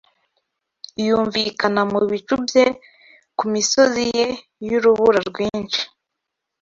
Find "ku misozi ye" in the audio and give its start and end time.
3.37-4.25